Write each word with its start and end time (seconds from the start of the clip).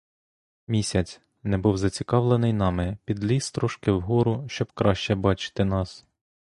Місяць, 0.67 1.21
немов 1.43 1.77
зацікавлений 1.77 2.53
нами, 2.53 2.97
підліз 3.05 3.51
трошки 3.51 3.91
вгору, 3.91 4.43
щоб 4.49 4.71
краще 4.71 5.15
бачити 5.15 5.65
нас. 5.65 6.05